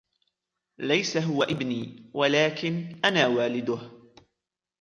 [0.79, 3.91] ليس "هو إبني" ولكن" أنا والده".